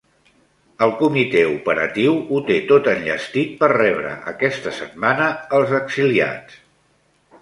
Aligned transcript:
El 0.85 0.93
comitè 1.01 1.43
operatiu 1.49 2.15
ho 2.37 2.41
té 2.49 2.57
tot 2.73 2.89
enllestit 2.93 3.53
per 3.61 3.69
rebre 3.75 4.15
aquesta 4.33 4.75
setmana 4.79 5.29
els 5.59 5.77
exiliats. 5.83 6.59